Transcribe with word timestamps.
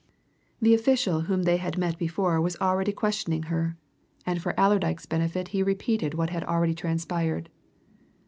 The 0.59 0.73
official 0.73 1.21
whom 1.29 1.43
they 1.43 1.57
had 1.57 1.77
met 1.77 1.99
before 1.99 2.41
was 2.41 2.55
already 2.55 2.91
questioning 2.91 3.43
her, 3.53 3.77
and 4.25 4.41
for 4.41 4.55
Allerdyke's 4.59 5.05
benefit 5.05 5.49
he 5.49 5.61
repeated 5.61 6.15
what 6.15 6.31
had 6.31 6.43
already 6.45 6.73
transpired. 6.73 7.51